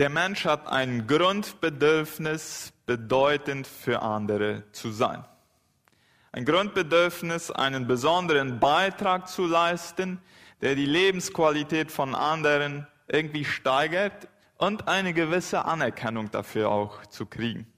[0.00, 5.26] Der Mensch hat ein Grundbedürfnis, bedeutend für andere zu sein.
[6.32, 10.18] Ein Grundbedürfnis, einen besonderen Beitrag zu leisten,
[10.62, 17.70] der die Lebensqualität von anderen irgendwie steigert und eine gewisse Anerkennung dafür auch zu kriegen.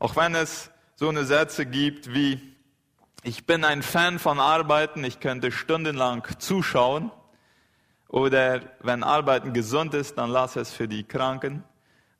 [0.00, 2.54] Auch wenn es so eine Sätze gibt wie,
[3.22, 7.10] ich bin ein Fan von Arbeiten, ich könnte stundenlang zuschauen,
[8.08, 11.62] oder wenn Arbeiten gesund ist, dann lass es für die Kranken,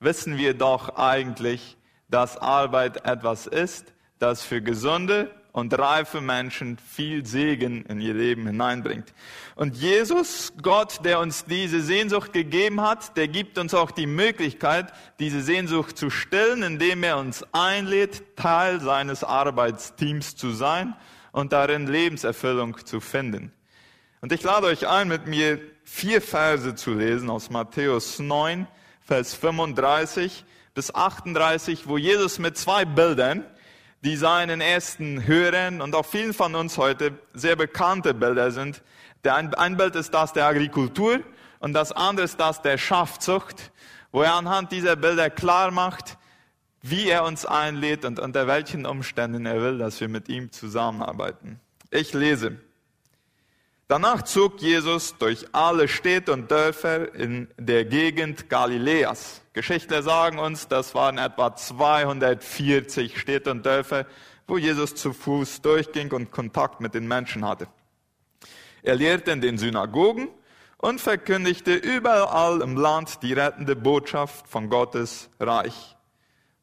[0.00, 1.76] wissen wir doch eigentlich,
[2.08, 8.46] dass Arbeit etwas ist, das für gesunde und reife Menschen viel Segen in ihr Leben
[8.46, 9.12] hineinbringt.
[9.56, 14.92] Und Jesus, Gott, der uns diese Sehnsucht gegeben hat, der gibt uns auch die Möglichkeit,
[15.18, 20.94] diese Sehnsucht zu stillen, indem er uns einlädt, Teil seines Arbeitsteams zu sein
[21.32, 23.52] und darin Lebenserfüllung zu finden.
[24.20, 28.68] Und ich lade euch ein, mit mir vier Verse zu lesen aus Matthäus 9,
[29.00, 33.44] Vers 35 bis 38, wo Jesus mit zwei Bildern
[34.04, 38.82] die seinen ersten Hörern und auch vielen von uns heute sehr bekannte Bilder sind.
[39.24, 41.20] Der ein, ein Bild ist das der Agrikultur
[41.58, 43.72] und das andere ist das der Schafzucht,
[44.12, 46.16] wo er anhand dieser Bilder klar macht,
[46.82, 51.58] wie er uns einlädt und unter welchen Umständen er will, dass wir mit ihm zusammenarbeiten.
[51.90, 52.60] Ich lese.
[53.88, 59.40] Danach zog Jesus durch alle Städte und Dörfer in der Gegend Galiläas.
[59.54, 64.04] Geschichtler sagen uns, das waren etwa 240 Städte und Dörfer,
[64.46, 67.66] wo Jesus zu Fuß durchging und Kontakt mit den Menschen hatte.
[68.82, 70.28] Er lehrte in den Synagogen
[70.76, 75.96] und verkündigte überall im Land die rettende Botschaft von Gottes Reich.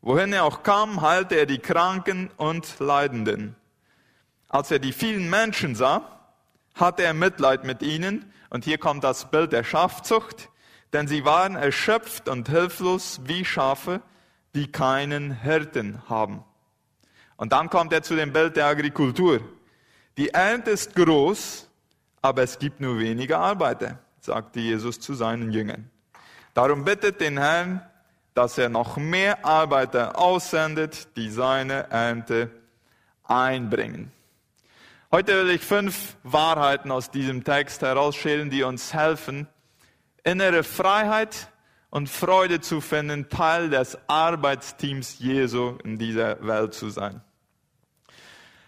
[0.01, 3.55] Wohin er auch kam, heilte er die Kranken und Leidenden.
[4.47, 6.14] Als er die vielen Menschen sah,
[6.75, 8.31] hatte er Mitleid mit ihnen.
[8.49, 10.49] Und hier kommt das Bild der Schafzucht.
[10.93, 14.01] Denn sie waren erschöpft und hilflos wie Schafe,
[14.53, 16.43] die keinen Hirten haben.
[17.37, 19.41] Und dann kommt er zu dem Bild der Agrikultur.
[20.17, 21.67] Die Ernte ist groß,
[22.21, 25.89] aber es gibt nur wenige Arbeiter, sagte Jesus zu seinen Jüngern.
[26.53, 27.81] Darum bittet den Herrn,
[28.33, 32.49] dass er noch mehr Arbeiter aussendet, die seine Ernte
[33.23, 34.11] einbringen.
[35.15, 39.47] Heute will ich fünf Wahrheiten aus diesem Text herausschälen, die uns helfen,
[40.25, 41.47] innere Freiheit
[41.89, 47.21] und Freude zu finden, Teil des Arbeitsteams Jesu in dieser Welt zu sein.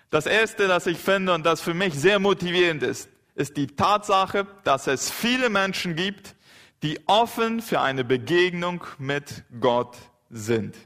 [0.09, 4.47] Das Erste, das ich finde und das für mich sehr motivierend ist, ist die Tatsache,
[4.63, 6.33] dass es viele Menschen gibt,
[6.81, 9.97] die offen für eine Begegnung mit Gott
[10.29, 10.77] sind.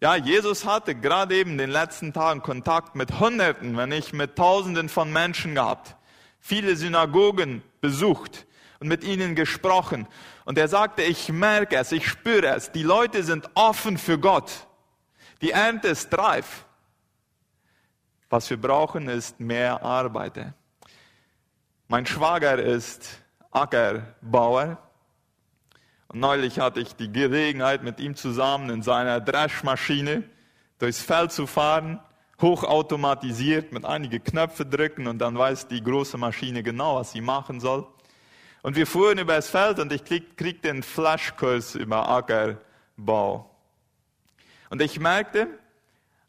[0.00, 4.36] Ja, Jesus hatte gerade eben in den letzten Tagen Kontakt mit Hunderten, wenn nicht mit
[4.36, 5.96] Tausenden von Menschen gehabt,
[6.38, 8.46] viele Synagogen besucht
[8.78, 10.06] und mit ihnen gesprochen.
[10.44, 14.68] Und er sagte, ich merke es, ich spüre es, die Leute sind offen für Gott.
[15.42, 16.64] Die Ernte ist reif.
[18.30, 20.54] Was wir brauchen, ist mehr Arbeiter.
[21.88, 23.20] Mein Schwager ist
[23.50, 24.78] Ackerbauer
[26.08, 30.24] und neulich hatte ich die Gelegenheit, mit ihm zusammen in seiner Dreschmaschine
[30.78, 32.00] durchs Feld zu fahren,
[32.40, 37.60] hochautomatisiert, mit einige Knöpfe drücken und dann weiß die große Maschine genau, was sie machen
[37.60, 37.86] soll.
[38.62, 43.50] Und wir fuhren über das Feld und ich krieg, kriegte einen Flashkurs über Ackerbau.
[44.70, 45.48] Und ich merkte,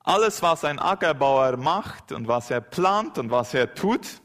[0.03, 4.21] alles, was ein Ackerbauer macht und was er plant und was er tut,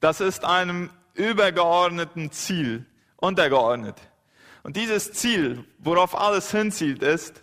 [0.00, 2.84] das ist einem übergeordneten Ziel
[3.16, 3.96] untergeordnet.
[4.64, 7.42] Und dieses Ziel, worauf alles hinzielt, ist,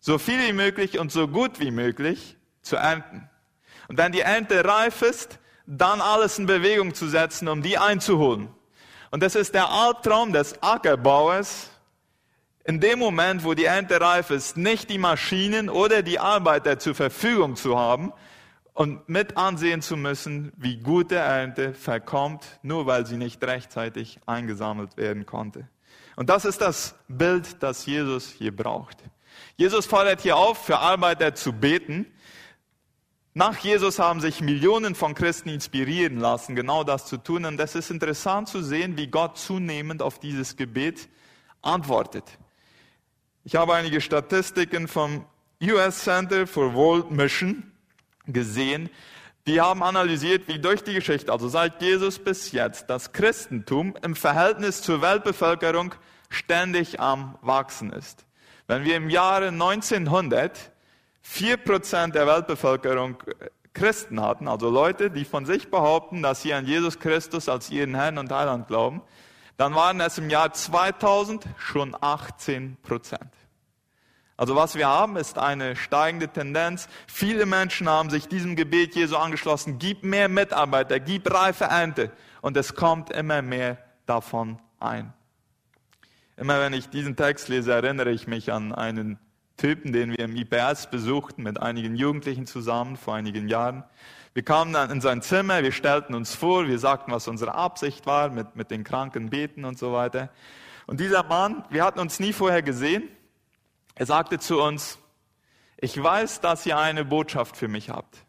[0.00, 3.28] so viel wie möglich und so gut wie möglich zu ernten.
[3.88, 8.48] Und wenn die Ernte reif ist, dann alles in Bewegung zu setzen, um die einzuholen.
[9.10, 11.70] Und das ist der Albtraum des Ackerbauers,
[12.64, 16.94] in dem Moment, wo die Ernte reif ist, nicht die Maschinen oder die Arbeiter zur
[16.94, 18.14] Verfügung zu haben
[18.72, 24.96] und mit ansehen zu müssen, wie gute Ernte verkommt, nur weil sie nicht rechtzeitig eingesammelt
[24.96, 25.68] werden konnte.
[26.16, 28.98] Und das ist das Bild, das Jesus hier braucht.
[29.56, 32.06] Jesus fordert hier auf, für Arbeiter zu beten.
[33.34, 37.44] Nach Jesus haben sich Millionen von Christen inspirieren lassen, genau das zu tun.
[37.44, 41.08] Und es ist interessant zu sehen, wie Gott zunehmend auf dieses Gebet
[41.62, 42.24] antwortet.
[43.42, 45.24] Ich habe einige Statistiken vom
[45.60, 47.72] US Center for World Mission
[48.26, 48.88] gesehen.
[49.46, 54.16] Die haben analysiert, wie durch die Geschichte, also seit Jesus bis jetzt, das Christentum im
[54.16, 55.94] Verhältnis zur Weltbevölkerung
[56.30, 58.24] ständig am Wachsen ist.
[58.66, 60.72] Wenn wir im Jahre 1900
[61.20, 66.54] vier Prozent der Weltbevölkerung äh, Christen hatten, also Leute, die von sich behaupten, dass sie
[66.54, 69.02] an Jesus Christus als ihren Herrn und Heiland glauben,
[69.58, 73.30] dann waren es im Jahr 2000 schon 18 Prozent.
[74.36, 76.88] Also was wir haben, ist eine steigende Tendenz.
[77.06, 79.78] Viele Menschen haben sich diesem Gebet Jesu angeschlossen.
[79.78, 82.10] Gib mehr Mitarbeiter, gib reife Ernte.
[82.40, 85.12] Und es kommt immer mehr davon ein.
[86.36, 89.18] Immer wenn ich diesen Text lese, erinnere ich mich an einen
[89.56, 93.84] Typen, den wir im IPS besuchten mit einigen Jugendlichen zusammen vor einigen Jahren.
[94.34, 98.04] Wir kamen dann in sein Zimmer, wir stellten uns vor, wir sagten, was unsere Absicht
[98.04, 100.28] war mit, mit den Kranken beten und so weiter.
[100.86, 103.04] Und dieser Mann, wir hatten uns nie vorher gesehen,
[103.94, 104.98] er sagte zu uns,
[105.76, 108.24] ich weiß, dass ihr eine Botschaft für mich habt.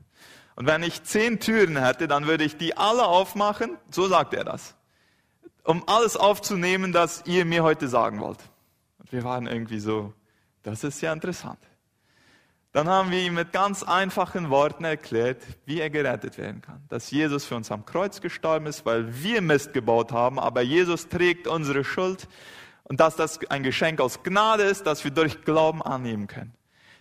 [0.56, 4.44] Und wenn ich zehn Türen hätte, dann würde ich die alle aufmachen, so sagt er
[4.44, 4.76] das,
[5.64, 8.40] um alles aufzunehmen, das ihr mir heute sagen wollt.
[9.00, 10.14] Und wir waren irgendwie so,
[10.64, 11.60] das ist ja interessant.
[12.72, 16.84] Dann haben wir ihm mit ganz einfachen Worten erklärt, wie er gerettet werden kann.
[16.90, 21.08] Dass Jesus für uns am Kreuz gestorben ist, weil wir Mist gebaut haben, aber Jesus
[21.08, 22.28] trägt unsere Schuld
[22.86, 26.54] und dass das ein Geschenk aus Gnade ist, das wir durch Glauben annehmen können.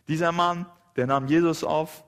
[0.09, 0.67] Dieser Mann,
[0.97, 2.05] der nahm Jesus auf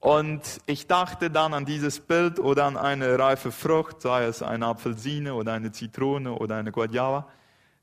[0.00, 4.66] und ich dachte dann an dieses Bild oder an eine reife Frucht, sei es eine
[4.66, 7.28] Apfelsine oder eine Zitrone oder eine Guayaba,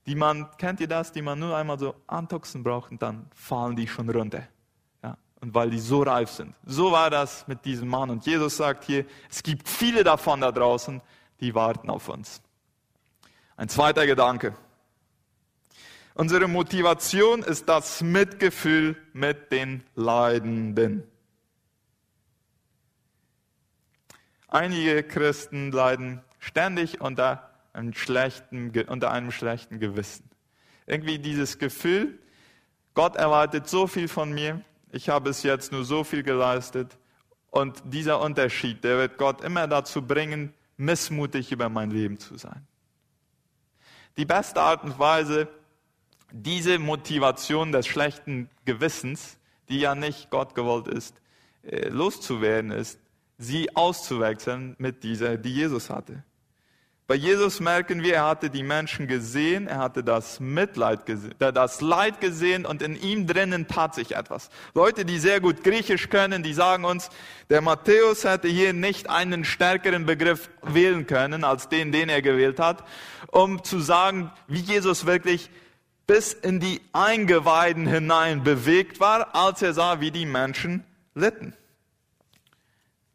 [0.06, 3.75] die man, kennt ihr das, die man nur einmal so antoxen braucht und dann fallen
[3.75, 4.44] die schon runter
[5.45, 6.56] und weil die so reif sind.
[6.66, 8.10] So war das mit diesem Mann.
[8.10, 11.01] Und Jesus sagt hier, es gibt viele davon da draußen,
[11.39, 12.42] die warten auf uns.
[13.56, 14.56] Ein zweiter Gedanke.
[16.18, 21.04] Unsere Motivation ist das Mitgefühl mit den Leidenden.
[24.48, 30.30] Einige Christen leiden ständig unter einem schlechten, unter einem schlechten Gewissen.
[30.86, 32.18] Irgendwie dieses Gefühl,
[32.94, 34.62] Gott erwartet so viel von mir,
[34.94, 36.98] ich habe es jetzt nur so viel geleistet.
[37.50, 42.66] Und dieser Unterschied, der wird Gott immer dazu bringen, missmutig über mein Leben zu sein.
[44.16, 45.50] Die beste Art und Weise,
[46.31, 49.38] diese Motivation des schlechten Gewissens,
[49.69, 51.16] die ja nicht Gott gewollt ist,
[51.63, 53.00] äh, loszuwerden, ist,
[53.38, 56.24] sie auszuwechseln mit dieser, die Jesus hatte.
[57.07, 61.54] Bei Jesus merken wir, er hatte die Menschen gesehen, er hatte das Mitleid gesehen, äh,
[61.54, 64.50] das Leid gesehen und in ihm drinnen tat sich etwas.
[64.74, 67.12] Leute, die sehr gut Griechisch können, die sagen uns,
[67.51, 72.60] der Matthäus hätte hier nicht einen stärkeren Begriff wählen können als den, den er gewählt
[72.60, 72.83] hat,
[73.31, 75.51] um zu sagen, wie Jesus wirklich
[76.07, 81.54] bis in die Eingeweiden hinein bewegt war, als er sah, wie die Menschen litten.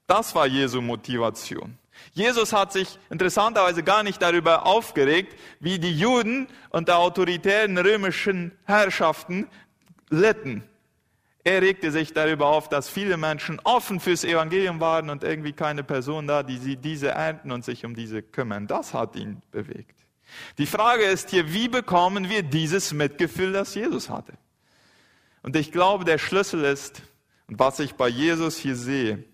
[0.06, 1.78] Das war Jesu Motivation.
[2.12, 9.48] Jesus hat sich interessanterweise gar nicht darüber aufgeregt, wie die Juden unter autoritären römischen Herrschaften
[10.08, 10.64] litten.
[11.44, 15.82] Er regte sich darüber auf, dass viele Menschen offen fürs Evangelium waren und irgendwie keine
[15.82, 18.66] Person da, die sie diese ernten und sich um diese kümmern.
[18.66, 19.99] Das hat ihn bewegt.
[20.58, 24.34] Die Frage ist hier, wie bekommen wir dieses Mitgefühl, das Jesus hatte?
[25.42, 27.02] Und ich glaube, der Schlüssel ist,
[27.46, 29.24] und was ich bei Jesus hier sehe,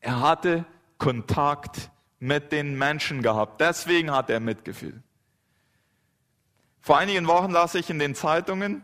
[0.00, 0.64] er hatte
[0.98, 3.60] Kontakt mit den Menschen gehabt.
[3.60, 5.02] Deswegen hat er Mitgefühl.
[6.80, 8.82] Vor einigen Wochen las ich in den Zeitungen,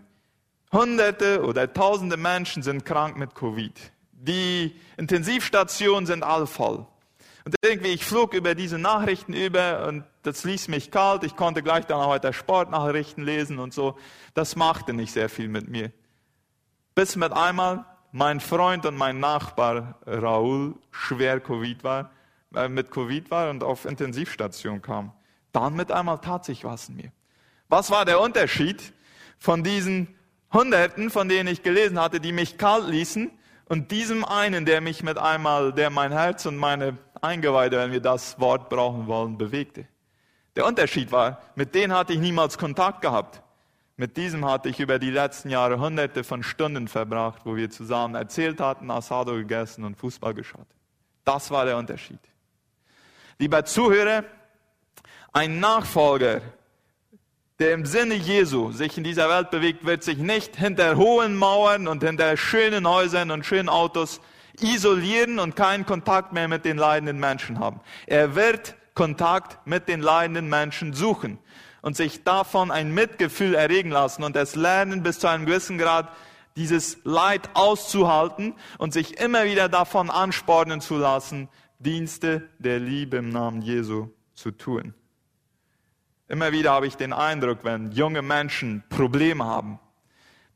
[0.72, 3.72] Hunderte oder Tausende Menschen sind krank mit Covid.
[4.12, 6.86] Die Intensivstationen sind alle voll.
[7.48, 11.24] Und irgendwie, ich flog über diese Nachrichten über und das ließ mich kalt.
[11.24, 13.96] Ich konnte gleich dann auch weiter Sportnachrichten lesen und so.
[14.34, 15.90] Das machte nicht sehr viel mit mir.
[16.94, 22.10] Bis mit einmal mein Freund und mein Nachbar Raoul schwer Covid war,
[22.54, 25.14] äh, mit Covid war und auf Intensivstation kam.
[25.52, 27.12] Dann mit einmal tat sich was in mir.
[27.70, 28.92] Was war der Unterschied
[29.38, 30.14] von diesen
[30.52, 33.30] Hunderten, von denen ich gelesen hatte, die mich kalt ließen,
[33.68, 38.00] und diesem einen, der mich mit einmal, der mein Herz und meine Eingeweide, wenn wir
[38.00, 39.86] das Wort brauchen wollen, bewegte.
[40.56, 43.42] Der Unterschied war, mit denen hatte ich niemals Kontakt gehabt.
[43.96, 48.14] Mit diesem hatte ich über die letzten Jahre hunderte von Stunden verbracht, wo wir zusammen
[48.14, 50.66] erzählt hatten, Asado gegessen und Fußball geschaut.
[51.24, 52.20] Das war der Unterschied.
[53.38, 54.24] Lieber Zuhörer,
[55.32, 56.40] ein Nachfolger,
[57.58, 61.88] der im Sinne Jesu sich in dieser Welt bewegt, wird sich nicht hinter hohen Mauern
[61.88, 64.20] und hinter schönen Häusern und schönen Autos
[64.60, 67.80] isolieren und keinen Kontakt mehr mit den leidenden Menschen haben.
[68.06, 71.38] Er wird Kontakt mit den leidenden Menschen suchen
[71.82, 76.08] und sich davon ein Mitgefühl erregen lassen und es lernen bis zu einem gewissen Grad
[76.56, 83.28] dieses Leid auszuhalten und sich immer wieder davon anspornen zu lassen, Dienste der Liebe im
[83.28, 84.94] Namen Jesu zu tun.
[86.26, 89.78] Immer wieder habe ich den Eindruck, wenn junge Menschen Probleme haben,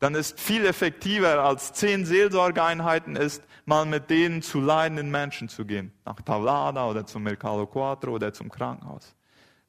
[0.03, 5.65] dann ist viel effektiver als zehn Seelsorgeeinheiten ist, mal mit denen zu leidenden Menschen zu
[5.65, 5.93] gehen.
[6.05, 9.15] Nach Tavlada oder zum Mercado Quattro oder zum Krankenhaus.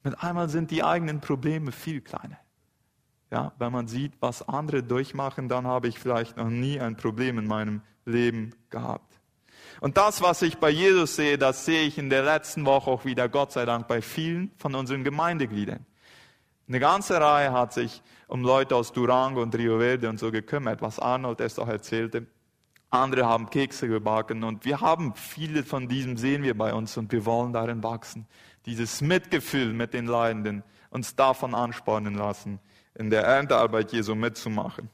[0.02, 2.36] Mit einmal sind die eigenen Probleme viel kleiner.
[3.30, 7.38] Ja, wenn man sieht, was andere durchmachen, dann habe ich vielleicht noch nie ein Problem
[7.38, 9.20] in meinem Leben gehabt.
[9.80, 13.04] Und das, was ich bei Jesus sehe, das sehe ich in der letzten Woche auch
[13.04, 15.86] wieder, Gott sei Dank, bei vielen von unseren Gemeindegliedern.
[16.66, 20.80] Eine ganze Reihe hat sich um Leute aus Durango und Rio Verde und so gekümmert,
[20.80, 22.26] was Arnold erst auch erzählte.
[22.88, 27.12] Andere haben Kekse gebacken und wir haben viele von diesem sehen wir bei uns und
[27.12, 28.26] wir wollen darin wachsen.
[28.66, 32.60] Dieses Mitgefühl mit den Leidenden, uns davon anspornen lassen,
[32.94, 34.88] in der Erntearbeit Jesu mitzumachen.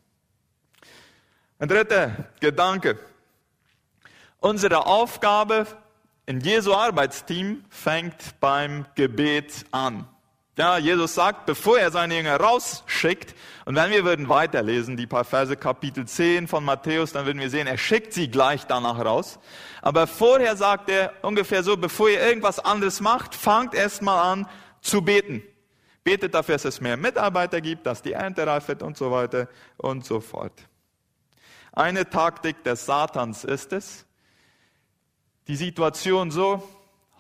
[1.59, 2.99] Ein dritter Gedanke.
[4.41, 5.67] Unsere Aufgabe
[6.25, 10.09] in Jesu Arbeitsteam fängt beim Gebet an.
[10.61, 15.25] Ja, Jesus sagt, bevor er seine Jünger rausschickt, und wenn wir würden weiterlesen, die paar
[15.25, 19.39] Verse Kapitel 10 von Matthäus, dann würden wir sehen, er schickt sie gleich danach raus.
[19.81, 24.47] Aber vorher sagt er ungefähr so, bevor ihr irgendwas anderes macht, fangt erstmal an
[24.83, 25.43] zu beten.
[26.05, 29.49] Betet dafür, dass es mehr Mitarbeiter gibt, dass die Ernte reifet und so weiter
[29.79, 30.53] und so fort.
[31.73, 34.05] Eine Taktik des Satans ist es,
[35.49, 36.63] die Situation so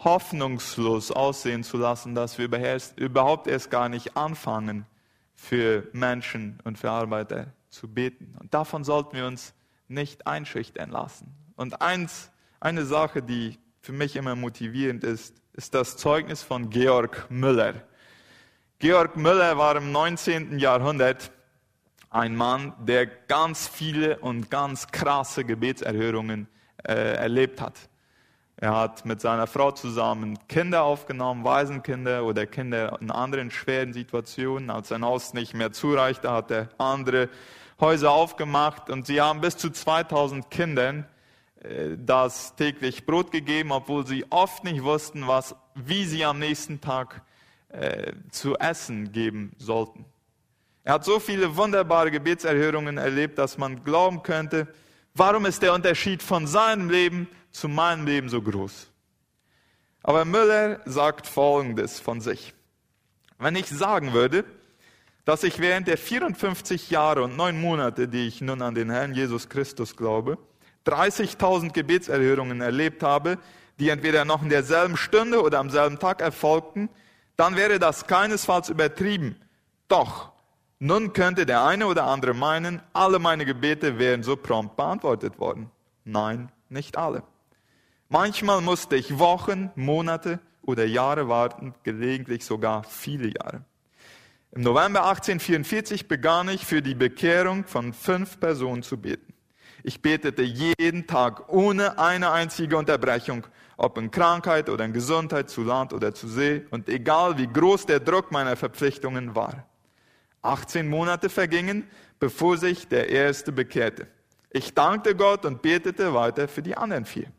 [0.02, 2.48] hoffnungslos aussehen zu lassen, dass wir
[2.96, 4.86] überhaupt erst gar nicht anfangen,
[5.34, 8.36] für Menschen und für Arbeiter zu beten.
[8.38, 9.54] Und davon sollten wir uns
[9.88, 11.34] nicht einschüchtern lassen.
[11.56, 12.30] Und eins,
[12.60, 17.74] eine Sache, die für mich immer motivierend ist, ist das Zeugnis von Georg Müller.
[18.78, 20.58] Georg Müller war im 19.
[20.58, 21.32] Jahrhundert
[22.10, 26.48] ein Mann, der ganz viele und ganz krasse Gebetserhörungen
[26.84, 27.74] äh, erlebt hat.
[28.62, 34.68] Er hat mit seiner Frau zusammen Kinder aufgenommen, Waisenkinder oder Kinder in anderen schweren Situationen.
[34.68, 37.30] Als sein Haus nicht mehr zureichte, hat er andere
[37.80, 41.06] Häuser aufgemacht und sie haben bis zu 2000 Kindern
[41.62, 46.82] äh, das täglich Brot gegeben, obwohl sie oft nicht wussten, was, wie sie am nächsten
[46.82, 47.22] Tag
[47.70, 50.04] äh, zu essen geben sollten.
[50.84, 54.68] Er hat so viele wunderbare Gebetserhörungen erlebt, dass man glauben könnte,
[55.14, 58.88] warum ist der Unterschied von seinem Leben zu meinem Leben so groß.
[60.02, 62.54] Aber Müller sagt Folgendes von sich.
[63.38, 64.44] Wenn ich sagen würde,
[65.24, 69.14] dass ich während der 54 Jahre und neun Monate, die ich nun an den Herrn
[69.14, 70.38] Jesus Christus glaube,
[70.86, 73.38] 30.000 Gebetserhörungen erlebt habe,
[73.78, 76.88] die entweder noch in derselben Stunde oder am selben Tag erfolgten,
[77.36, 79.36] dann wäre das keinesfalls übertrieben.
[79.88, 80.32] Doch,
[80.78, 85.70] nun könnte der eine oder andere meinen, alle meine Gebete wären so prompt beantwortet worden.
[86.04, 87.22] Nein, nicht alle.
[88.12, 93.64] Manchmal musste ich Wochen, Monate oder Jahre warten, gelegentlich sogar viele Jahre.
[94.50, 99.32] Im November 1844 begann ich für die Bekehrung von fünf Personen zu beten.
[99.84, 105.62] Ich betete jeden Tag ohne eine einzige Unterbrechung, ob in Krankheit oder in Gesundheit, zu
[105.62, 109.68] Land oder zu See und egal wie groß der Druck meiner Verpflichtungen war.
[110.42, 111.88] 18 Monate vergingen,
[112.18, 114.08] bevor sich der Erste bekehrte.
[114.50, 117.30] Ich dankte Gott und betete weiter für die anderen vier.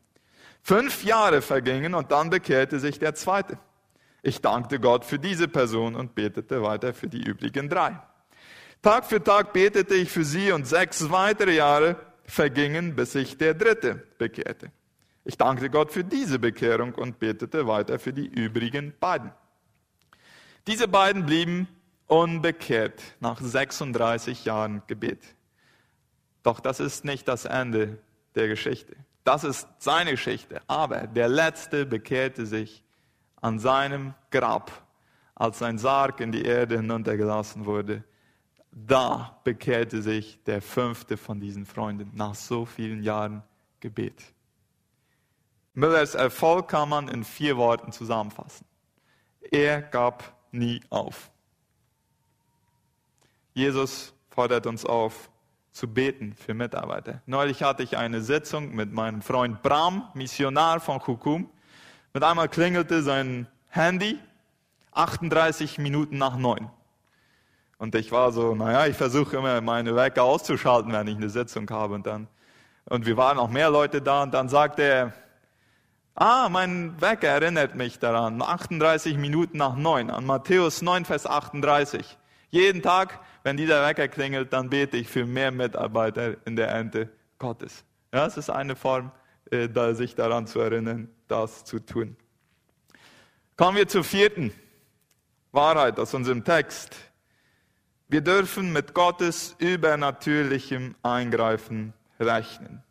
[0.63, 3.58] Fünf Jahre vergingen und dann bekehrte sich der zweite.
[4.22, 8.00] Ich dankte Gott für diese Person und betete weiter für die übrigen drei.
[8.82, 13.53] Tag für Tag betete ich für sie und sechs weitere Jahre vergingen, bis sich der
[13.53, 14.72] dritte bekehrte.
[15.24, 19.32] Ich dankte Gott für diese Bekehrung und betete weiter für die übrigen beiden.
[20.68, 21.68] Diese beiden blieben
[22.08, 25.24] unbekehrt nach 36 Jahren Gebet.
[26.44, 28.00] Doch das ist nicht das Ende
[28.36, 28.96] der Geschichte.
[29.24, 30.62] Das ist seine Geschichte.
[30.68, 32.84] Aber der Letzte bekehrte sich
[33.42, 34.72] an seinem Grab,
[35.36, 38.04] als sein Sarg in die Erde hinuntergelassen wurde.
[38.72, 43.44] Da bekehrte sich der fünfte von diesen Freunden nach so vielen Jahren
[43.80, 44.34] Gebet.
[45.74, 48.66] Müllers Erfolg kann man in vier Worten zusammenfassen.
[49.51, 51.32] Er gab nie auf.
[53.54, 55.30] Jesus fordert uns auf,
[55.72, 57.22] zu beten für Mitarbeiter.
[57.25, 61.50] Neulich hatte ich eine Sitzung mit meinem Freund Bram, Missionar von Kukum.
[62.13, 64.20] Mit einmal klingelte sein Handy
[64.92, 66.70] 38 Minuten nach neun.
[67.78, 71.70] Und ich war so, naja, ich versuche immer meine Wecker auszuschalten, wenn ich eine Sitzung
[71.70, 71.96] habe.
[71.96, 72.28] Und dann,
[72.86, 75.13] und wir waren auch mehr Leute da und dann sagte er,
[76.16, 82.18] ah, mein Wecker erinnert mich daran, 38 Minuten nach neun, an Matthäus 9, Vers 38.
[82.51, 87.10] Jeden Tag wenn dieser Wecker klingelt, dann bete ich für mehr Mitarbeiter in der Ernte
[87.39, 87.84] Gottes.
[88.13, 89.12] Ja, es ist eine Form,
[89.50, 92.15] äh, sich daran zu erinnern, das zu tun.
[93.58, 94.53] Kommen wir zur vierten
[95.51, 96.96] Wahrheit aus unserem Text.
[98.08, 102.84] Wir dürfen mit Gottes übernatürlichem Eingreifen rechnen.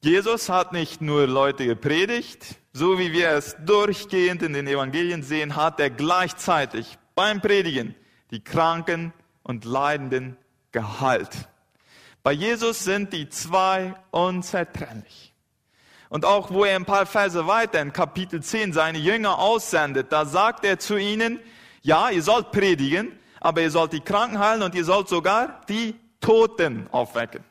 [0.00, 5.54] Jesus hat nicht nur Leute gepredigt, so wie wir es durchgehend in den Evangelien sehen,
[5.54, 7.94] hat er gleichzeitig beim Predigen
[8.30, 10.36] die Kranken und Leidenden
[10.72, 11.48] geheilt.
[12.22, 15.34] Bei Jesus sind die zwei unzertrennlich.
[16.08, 20.26] Und auch wo er ein paar Verse weiter in Kapitel 10 seine Jünger aussendet, da
[20.26, 21.40] sagt er zu ihnen,
[21.80, 25.98] ja, ihr sollt predigen, aber ihr sollt die Kranken heilen und ihr sollt sogar die
[26.20, 27.42] Toten aufwecken.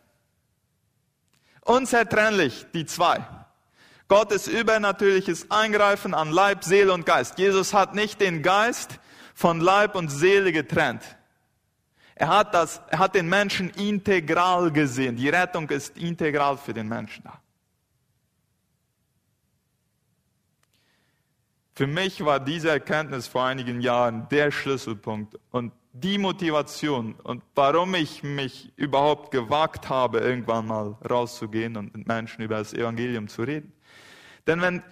[1.62, 3.26] Unzertrennlich, die zwei.
[4.08, 7.40] Gottes übernatürliches Eingreifen an Leib, Seele und Geist.
[7.40, 9.00] Jesus hat nicht den Geist
[9.42, 11.18] von Leib und Seele getrennt.
[12.14, 15.16] Er hat, das, er hat den Menschen integral gesehen.
[15.16, 17.42] Die Rettung ist integral für den Menschen da.
[21.74, 27.96] Für mich war diese Erkenntnis vor einigen Jahren der Schlüsselpunkt und die Motivation und warum
[27.96, 33.42] ich mich überhaupt gewagt habe, irgendwann mal rauszugehen und mit Menschen über das Evangelium zu
[33.42, 33.74] reden.
[34.46, 34.84] Denn wenn,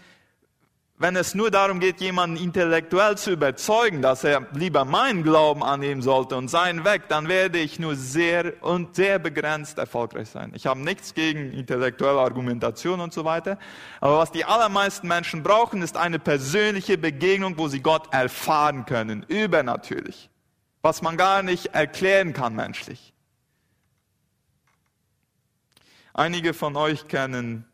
[0.99, 6.03] wenn es nur darum geht, jemanden intellektuell zu überzeugen, dass er lieber meinen Glauben annehmen
[6.03, 10.51] sollte und seinen weg, dann werde ich nur sehr und sehr begrenzt erfolgreich sein.
[10.53, 13.57] Ich habe nichts gegen intellektuelle Argumentation und so weiter.
[13.99, 19.25] Aber was die allermeisten Menschen brauchen, ist eine persönliche Begegnung, wo sie Gott erfahren können,
[19.27, 20.29] übernatürlich
[20.81, 23.13] was man gar nicht erklären kann menschlich.
[26.13, 27.65] Einige von euch kennen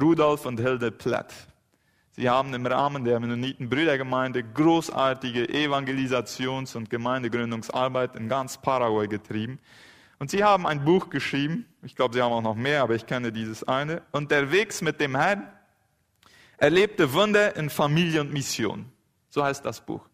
[0.00, 1.32] Rudolf und Hilde Platt.
[2.12, 9.58] Sie haben im Rahmen der Mennoniten-Brüdergemeinde großartige Evangelisations- und Gemeindegründungsarbeit in ganz Paraguay getrieben.
[10.18, 13.06] Und sie haben ein Buch geschrieben, ich glaube, sie haben auch noch mehr, aber ich
[13.06, 15.50] kenne dieses eine, Unterwegs mit dem Herrn,
[16.58, 18.92] erlebte Wunder in Familie und Mission.
[19.30, 20.06] So heißt das Buch.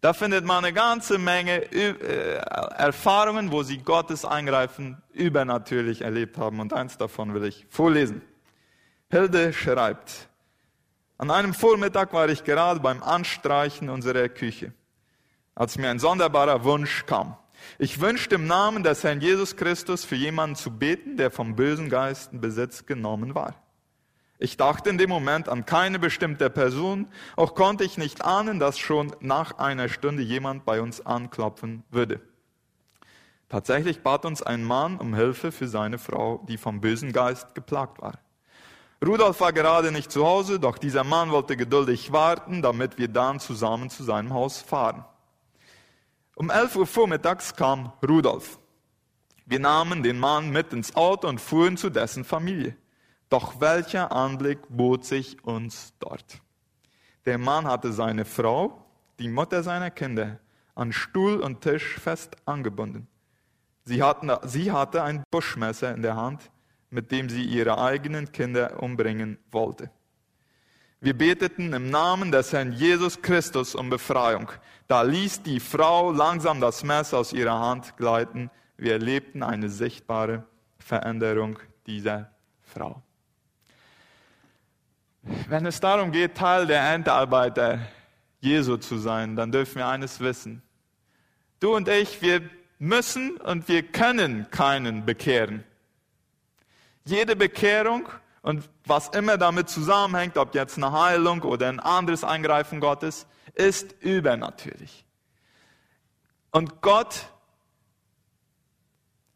[0.00, 2.36] Da findet man eine ganze Menge äh,
[2.78, 6.60] Erfahrungen, wo sie Gottes Eingreifen übernatürlich erlebt haben.
[6.60, 8.22] Und eins davon will ich vorlesen.
[9.10, 10.29] Hilde schreibt,
[11.20, 14.72] an einem Vormittag war ich gerade beim Anstreichen unserer Küche,
[15.54, 17.36] als mir ein sonderbarer Wunsch kam.
[17.78, 21.90] Ich wünschte im Namen des Herrn Jesus Christus für jemanden zu beten, der vom bösen
[21.90, 23.54] Geist in Besitz genommen war.
[24.38, 27.06] Ich dachte in dem Moment an keine bestimmte Person,
[27.36, 32.22] auch konnte ich nicht ahnen, dass schon nach einer Stunde jemand bei uns anklopfen würde.
[33.50, 38.00] Tatsächlich bat uns ein Mann um Hilfe für seine Frau, die vom bösen Geist geplagt
[38.00, 38.20] war.
[39.04, 43.40] Rudolf war gerade nicht zu Hause, doch dieser Mann wollte geduldig warten, damit wir dann
[43.40, 45.04] zusammen zu seinem Haus fahren.
[46.34, 48.58] Um 11 Uhr vormittags kam Rudolf.
[49.46, 52.76] Wir nahmen den Mann mit ins Auto und fuhren zu dessen Familie.
[53.30, 56.40] Doch welcher Anblick bot sich uns dort?
[57.24, 58.84] Der Mann hatte seine Frau,
[59.18, 60.40] die Mutter seiner Kinder,
[60.74, 63.08] an Stuhl und Tisch fest angebunden.
[63.84, 66.50] Sie, hatten, sie hatte ein Buschmesser in der Hand,
[66.90, 69.90] mit dem sie ihre eigenen Kinder umbringen wollte.
[71.00, 74.50] Wir beteten im Namen des Herrn Jesus Christus um Befreiung.
[74.86, 78.50] Da ließ die Frau langsam das Messer aus ihrer Hand gleiten.
[78.76, 80.44] Wir erlebten eine sichtbare
[80.78, 83.02] Veränderung dieser Frau.
[85.22, 87.78] Wenn es darum geht, Teil der Endarbeiter
[88.40, 90.62] Jesu zu sein, dann dürfen wir eines wissen.
[91.60, 92.42] Du und ich, wir
[92.78, 95.64] müssen und wir können keinen bekehren.
[97.04, 98.08] Jede Bekehrung
[98.42, 103.94] und was immer damit zusammenhängt, ob jetzt eine Heilung oder ein anderes Eingreifen Gottes, ist
[104.00, 105.04] übernatürlich.
[106.50, 107.26] Und Gott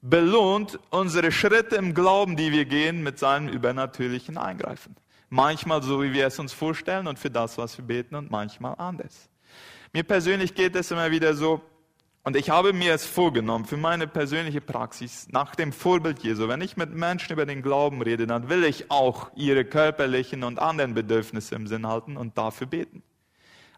[0.01, 4.97] belohnt unsere Schritte im Glauben, die wir gehen, mit seinem übernatürlichen Eingreifen.
[5.31, 8.75] Manchmal so, wie wir es uns vorstellen und für das, was wir beten und manchmal
[8.79, 9.29] anders.
[9.93, 11.63] Mir persönlich geht es immer wieder so,
[12.25, 16.63] und ich habe mir es vorgenommen für meine persönliche Praxis, nach dem Vorbild Jesu, wenn
[16.63, 20.95] ich mit Menschen über den Glauben rede, dann will ich auch ihre körperlichen und anderen
[20.95, 23.03] Bedürfnisse im Sinn halten und dafür beten.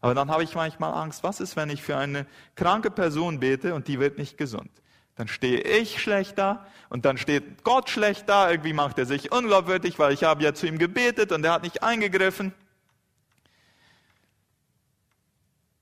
[0.00, 3.74] Aber dann habe ich manchmal Angst, was ist, wenn ich für eine kranke Person bete
[3.74, 4.70] und die wird nicht gesund?
[5.16, 8.50] Dann stehe ich schlecht da und dann steht Gott schlecht da.
[8.50, 11.62] Irgendwie macht er sich unglaubwürdig, weil ich habe ja zu ihm gebetet und er hat
[11.62, 12.52] nicht eingegriffen.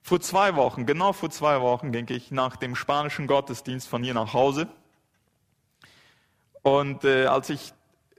[0.07, 4.13] Vor zwei Wochen, genau vor zwei Wochen, ging ich nach dem spanischen Gottesdienst von hier
[4.13, 4.67] nach Hause.
[6.61, 7.73] Und äh, als ich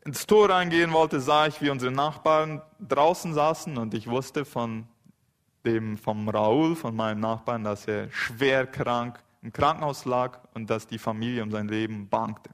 [0.05, 4.89] ins Tor reingehen wollte, sah ich, wie unsere Nachbarn draußen saßen und ich wusste von
[5.65, 10.89] dem, vom Raoul, von meinem Nachbarn, dass er schwer krank im Krankenhaus lag und dass
[10.89, 12.51] die Familie um sein Leben bangte.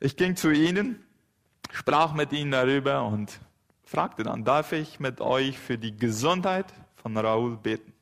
[0.00, 1.06] Ich ging zu ihnen,
[1.70, 3.38] sprach mit ihnen darüber und
[3.84, 7.92] fragte dann, darf ich mit euch für die Gesundheit von Raoul beten?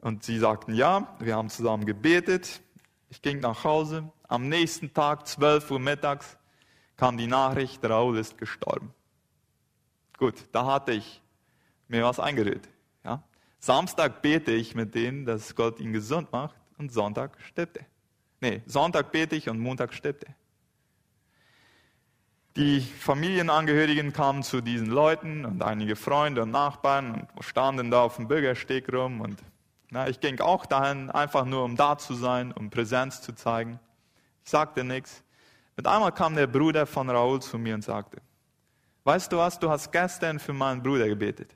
[0.00, 2.60] Und sie sagten ja, wir haben zusammen gebetet.
[3.08, 4.10] Ich ging nach Hause.
[4.28, 6.36] Am nächsten Tag, 12 Uhr mittags,
[6.96, 8.92] kam die Nachricht, Raul ist gestorben.
[10.18, 11.22] Gut, da hatte ich
[11.88, 12.68] mir was eingeredet.
[13.04, 13.22] Ja?
[13.58, 17.86] Samstag bete ich mit denen, dass Gott ihn gesund macht und Sonntag stirbt er.
[18.40, 20.34] Nee, Sonntag bete ich und Montag stirbt er.
[22.56, 28.14] Die Familienangehörigen kamen zu diesen Leuten und einige Freunde und Nachbarn und standen da auf
[28.14, 29.42] dem Bürgersteg rum und
[29.90, 33.80] na, ich ging auch dahin, einfach nur um da zu sein, um Präsenz zu zeigen.
[34.44, 35.22] Ich sagte nichts.
[35.76, 38.22] Mit einmal kam der Bruder von Raoul zu mir und sagte,
[39.02, 41.54] weißt du was, du hast gestern für meinen Bruder gebetet.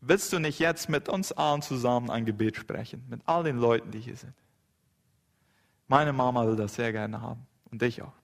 [0.00, 3.90] Willst du nicht jetzt mit uns allen zusammen ein Gebet sprechen, mit all den Leuten,
[3.90, 4.34] die hier sind?
[5.86, 8.21] Meine Mama will das sehr gerne haben und ich auch.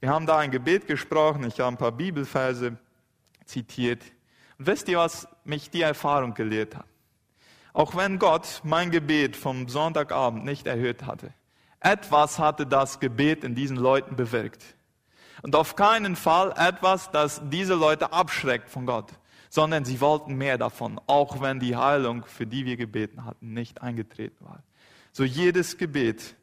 [0.00, 2.78] Wir haben da ein Gebet gesprochen, ich habe ein paar Bibelverse
[3.44, 4.02] zitiert.
[4.58, 6.86] Und wisst ihr, was mich die Erfahrung gelehrt hat?
[7.74, 11.32] Auch wenn Gott mein Gebet vom Sonntagabend nicht erhört hatte,
[11.80, 14.74] etwas hatte das Gebet in diesen Leuten bewirkt.
[15.42, 19.12] Und auf keinen Fall etwas, das diese Leute abschreckt von Gott,
[19.50, 23.82] sondern sie wollten mehr davon, auch wenn die Heilung, für die wir gebeten hatten, nicht
[23.82, 24.62] eingetreten war.
[25.12, 26.36] So jedes Gebet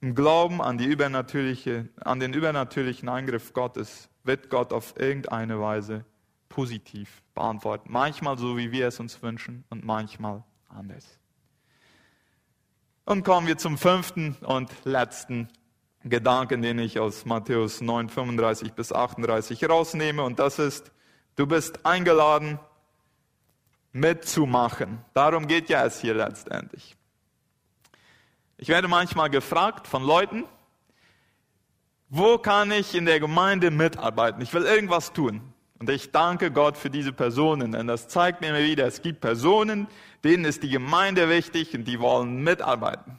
[0.00, 6.04] im Glauben an, an den übernatürlichen Eingriff Gottes wird Gott auf irgendeine Weise
[6.48, 7.90] positiv beantworten.
[7.92, 11.18] Manchmal so, wie wir es uns wünschen und manchmal anders.
[13.04, 15.48] Und kommen wir zum fünften und letzten
[16.04, 20.22] Gedanken, den ich aus Matthäus 9, 35 bis 38 rausnehme.
[20.22, 20.92] Und das ist,
[21.36, 22.58] du bist eingeladen,
[23.92, 25.04] mitzumachen.
[25.12, 26.96] Darum geht ja es hier letztendlich.
[28.62, 30.44] Ich werde manchmal gefragt von Leuten,
[32.10, 34.42] wo kann ich in der Gemeinde mitarbeiten?
[34.42, 35.54] Ich will irgendwas tun.
[35.78, 39.88] Und ich danke Gott für diese Personen, denn das zeigt mir wieder, es gibt Personen,
[40.24, 43.18] denen ist die Gemeinde wichtig und die wollen mitarbeiten.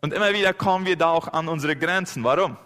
[0.00, 2.24] Und immer wieder kommen wir da auch an unsere Grenzen.
[2.24, 2.56] Warum?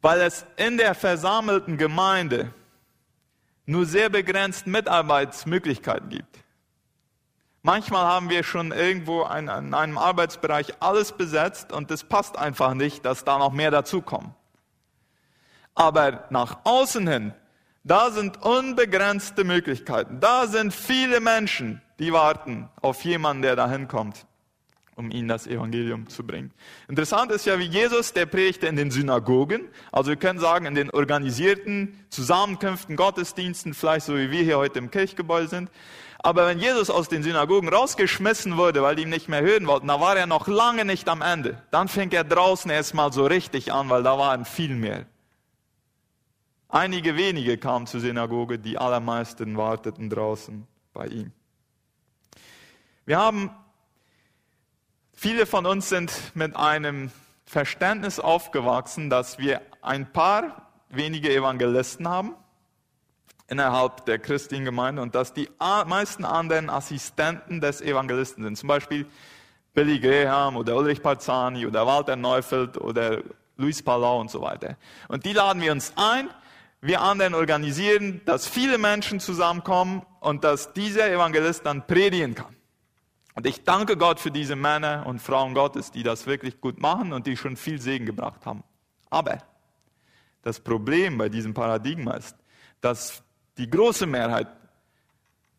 [0.00, 2.54] Weil es in der versammelten Gemeinde
[3.66, 6.43] nur sehr begrenzt Mitarbeitsmöglichkeiten gibt.
[7.66, 13.06] Manchmal haben wir schon irgendwo in einem Arbeitsbereich alles besetzt und es passt einfach nicht,
[13.06, 14.34] dass da noch mehr dazukommen.
[15.74, 17.32] Aber nach außen hin,
[17.82, 20.20] da sind unbegrenzte Möglichkeiten.
[20.20, 24.26] Da sind viele Menschen, die warten auf jemanden, der da hinkommt,
[24.94, 26.52] um ihnen das Evangelium zu bringen.
[26.86, 30.74] Interessant ist ja, wie Jesus, der predigte in den Synagogen, also wir können sagen, in
[30.74, 35.70] den organisierten Zusammenkünften, Gottesdiensten, vielleicht so wie wir hier heute im Kirchgebäude sind.
[36.24, 39.88] Aber wenn Jesus aus den Synagogen rausgeschmissen wurde, weil die ihn nicht mehr hören wollten,
[39.88, 41.62] da war er noch lange nicht am Ende.
[41.70, 45.04] Dann fing er draußen erstmal so richtig an, weil da waren viel mehr.
[46.70, 51.30] Einige wenige kamen zur Synagoge, die allermeisten warteten draußen bei ihm.
[53.04, 53.50] Wir haben,
[55.12, 57.12] viele von uns sind mit einem
[57.44, 62.34] Verständnis aufgewachsen, dass wir ein paar wenige Evangelisten haben
[63.48, 68.56] innerhalb der christlichen Gemeinde und dass die meisten anderen Assistenten des Evangelisten sind.
[68.56, 69.06] Zum Beispiel
[69.74, 73.22] Billy Graham oder Ulrich Parzani oder Walter Neufeld oder
[73.56, 74.76] Luis Palau und so weiter.
[75.08, 76.28] Und die laden wir uns ein.
[76.80, 82.54] Wir anderen organisieren, dass viele Menschen zusammenkommen und dass dieser Evangelist dann predigen kann.
[83.34, 87.12] Und ich danke Gott für diese Männer und Frauen Gottes, die das wirklich gut machen
[87.12, 88.62] und die schon viel Segen gebracht haben.
[89.10, 89.38] Aber
[90.42, 92.36] das Problem bei diesem Paradigma ist,
[92.80, 93.24] dass
[93.58, 94.48] die große Mehrheit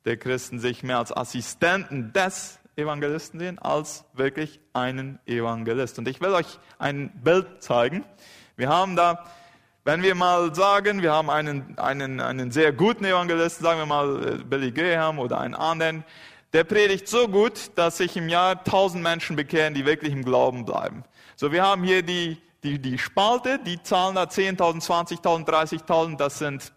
[0.05, 5.97] der Christen sich mehr als Assistenten des Evangelisten sehen, als wirklich einen Evangelist.
[5.97, 8.03] Und ich will euch ein Bild zeigen.
[8.58, 9.25] Wir haben da,
[9.84, 14.39] wenn wir mal sagen, wir haben einen, einen, einen sehr guten Evangelisten, sagen wir mal
[14.39, 16.03] äh, Billy Graham oder einen anderen,
[16.53, 20.65] der predigt so gut, dass sich im Jahr tausend Menschen bekehren, die wirklich im Glauben
[20.65, 21.03] bleiben.
[21.36, 26.39] So, wir haben hier die, die, die Spalte, die zahlen da 10.000, 20.000, 30.000, das
[26.39, 26.71] sind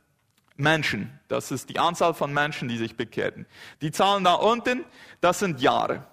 [0.59, 1.19] Menschen.
[1.29, 3.47] Das ist die Anzahl von Menschen, die sich bekehrten.
[3.81, 4.85] Die Zahlen da unten,
[5.21, 6.05] das sind Jahre.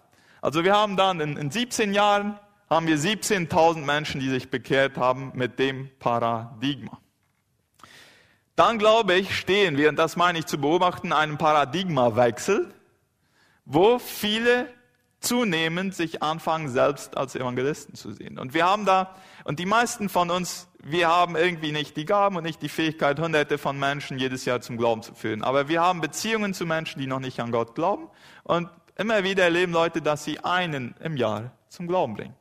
[0.42, 4.98] Also wir haben dann in, in 17 Jahren haben wir 17.000 Menschen, die sich bekehrt
[4.98, 7.00] haben mit dem Paradigma.
[8.56, 12.74] Dann glaube ich, stehen wir, und das meine ich zu beobachten, einem Paradigmawechsel,
[13.66, 14.72] wo viele
[15.20, 18.40] zunehmend sich anfangen, selbst als Evangelisten zu sehen.
[18.40, 22.36] Und wir haben da, und die meisten von uns, wir haben irgendwie nicht die Gaben
[22.36, 25.44] und nicht die Fähigkeit, hunderte von Menschen jedes Jahr zum Glauben zu führen.
[25.44, 28.08] Aber wir haben Beziehungen zu Menschen, die noch nicht an Gott glauben.
[28.44, 32.36] Und immer wieder erleben Leute, dass sie einen im Jahr zum Glauben bringen.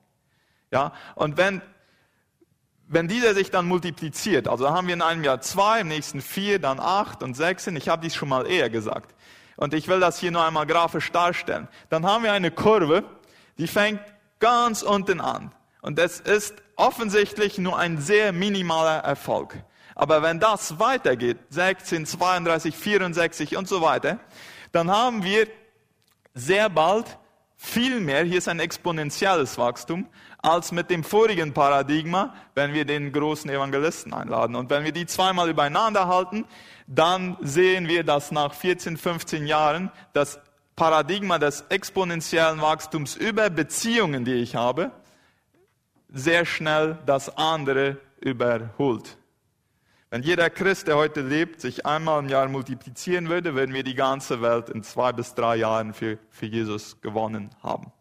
[0.71, 1.63] Ja, und wenn,
[2.87, 6.59] wenn dieser sich dann multipliziert, also haben wir in einem Jahr zwei, im nächsten vier,
[6.59, 9.15] dann acht und sechs, ich habe dies schon mal eher gesagt.
[9.57, 11.67] Und ich will das hier nur einmal grafisch darstellen.
[11.89, 13.05] Dann haben wir eine Kurve,
[13.57, 14.01] die fängt
[14.39, 15.55] ganz unten an.
[15.81, 19.57] Und es ist offensichtlich nur ein sehr minimaler Erfolg.
[19.95, 24.19] Aber wenn das weitergeht, 16, 32, 64 und so weiter,
[24.73, 25.47] dann haben wir
[26.35, 27.19] sehr bald
[27.57, 30.09] viel mehr, hier ist ein exponentielles Wachstum,
[30.39, 34.57] als mit dem vorigen Paradigma, wenn wir den großen Evangelisten einladen.
[34.57, 36.45] Und wenn wir die zweimal übereinander halten,
[36.87, 40.39] dann sehen wir, dass nach 14, 15 Jahren das
[40.77, 44.91] Paradigma des exponentiellen Wachstums über Beziehungen, die ich habe,
[46.15, 49.19] sehr schnell das andere überholt.
[50.11, 53.97] Wenn jeder Christ, der heute lebt, sich einmal im Jahr multiplizieren würde, würden wir die
[53.97, 57.93] ganze Welt in zwei bis drei Jahren für, für Jesus gewonnen haben.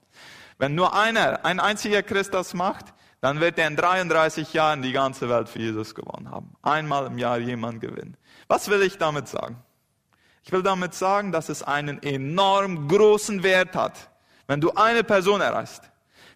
[0.59, 4.91] Wenn nur einer, ein einziger Christ das macht, dann wird er in 33 Jahren die
[4.91, 6.55] ganze Welt für Jesus gewonnen haben.
[6.61, 8.15] Einmal im Jahr jemand gewinnen.
[8.47, 9.57] Was will ich damit sagen?
[10.43, 14.11] Ich will damit sagen, dass es einen enorm großen Wert hat,
[14.45, 15.89] wenn du eine Person erreichst.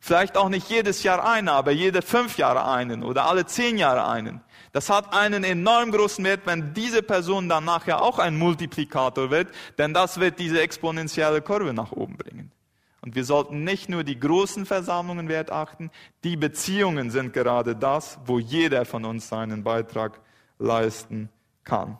[0.07, 4.07] Vielleicht auch nicht jedes Jahr eine, aber jede fünf Jahre einen oder alle zehn Jahre
[4.07, 4.39] einen.
[4.71, 9.49] Das hat einen enorm großen Wert, wenn diese Person dann nachher auch ein Multiplikator wird,
[9.77, 12.53] denn das wird diese exponentielle Kurve nach oben bringen.
[13.01, 15.91] Und wir sollten nicht nur die großen Versammlungen wert achten,
[16.23, 20.21] die Beziehungen sind gerade das, wo jeder von uns seinen Beitrag
[20.57, 21.27] leisten
[21.65, 21.97] kann.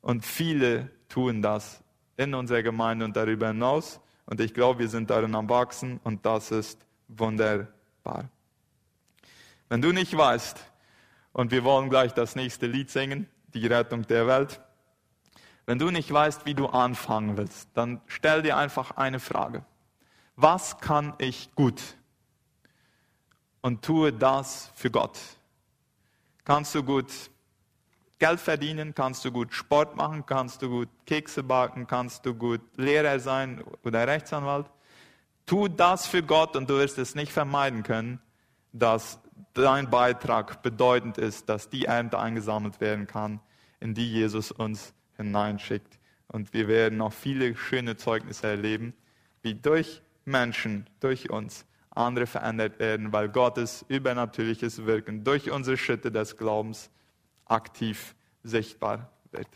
[0.00, 1.82] Und viele tun das
[2.16, 4.00] in unserer Gemeinde und darüber hinaus.
[4.24, 8.28] Und ich glaube, wir sind darin am Wachsen und das ist wunderbar.
[9.68, 10.64] Wenn du nicht weißt,
[11.34, 14.60] und wir wollen gleich das nächste Lied singen, die Rettung der Welt.
[15.66, 19.64] Wenn du nicht weißt, wie du anfangen willst, dann stell dir einfach eine Frage.
[20.36, 21.82] Was kann ich gut?
[23.60, 25.18] Und tue das für Gott.
[26.44, 27.10] Kannst du gut
[28.18, 28.94] Geld verdienen?
[28.94, 30.24] Kannst du gut Sport machen?
[30.26, 31.86] Kannst du gut Kekse backen?
[31.86, 34.66] Kannst du gut Lehrer sein oder Rechtsanwalt?
[35.46, 38.20] Tu das für Gott und du wirst es nicht vermeiden können,
[38.72, 39.20] dass
[39.52, 43.40] dein Beitrag bedeutend ist, dass die Ernte eingesammelt werden kann,
[43.80, 45.98] in die Jesus uns hineinschickt.
[46.28, 48.94] Und wir werden noch viele schöne Zeugnisse erleben,
[49.42, 56.10] wie durch Menschen, durch uns, andere verändert werden, weil Gottes übernatürliches Wirken durch unsere Schritte
[56.10, 56.90] des Glaubens
[57.44, 59.48] aktiv sichtbar wird.